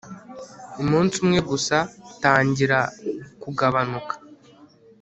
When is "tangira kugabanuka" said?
2.21-4.13